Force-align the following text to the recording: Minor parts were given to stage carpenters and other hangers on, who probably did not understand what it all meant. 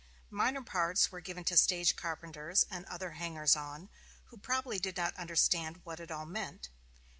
Minor 0.31 0.63
parts 0.63 1.11
were 1.11 1.21
given 1.21 1.43
to 1.43 1.55
stage 1.55 1.95
carpenters 1.95 2.65
and 2.71 2.85
other 2.87 3.11
hangers 3.11 3.55
on, 3.55 3.87
who 4.31 4.37
probably 4.37 4.79
did 4.79 4.97
not 4.97 5.15
understand 5.15 5.81
what 5.83 5.99
it 5.99 6.09
all 6.09 6.25
meant. 6.25 6.69